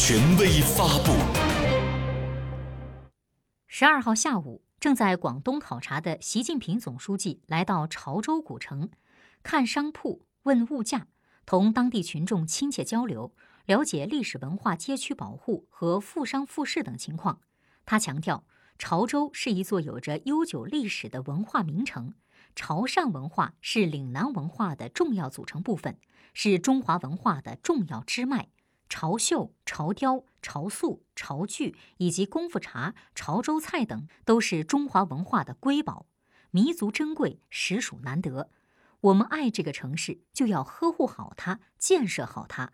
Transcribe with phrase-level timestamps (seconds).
[0.00, 1.12] 权威发布。
[3.66, 8.90] 十二号下午，正在广东考察的习近平总书记来到潮州古城，
[9.42, 11.08] 看商铺、问物价，
[11.44, 13.34] 同当地群众亲切交流，
[13.66, 17.40] 了解历史文化街区保护和富商富市等情况。
[17.84, 18.44] 他强调，
[18.78, 22.14] 潮州是一座有着悠久历史的文化名城。
[22.54, 25.98] 潮汕文化是岭南文化的重要组成部分，
[26.34, 28.48] 是中华文化的重要支脉。
[28.88, 36.06] 潮绣、潮雕、潮塑、潮剧以及功夫茶、潮州菜等，都是中华文化的瑰宝，
[36.50, 38.50] 弥足珍贵，实属难得。
[39.00, 42.72] 我们爱这个城市，就要呵护好它，建设好它。